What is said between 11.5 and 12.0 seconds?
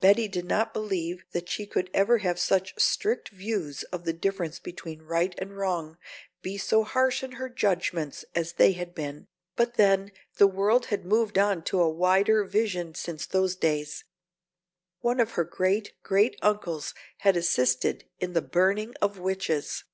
to a